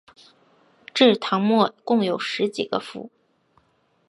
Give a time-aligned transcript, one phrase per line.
[0.95, 3.11] 至唐末共有十几个府。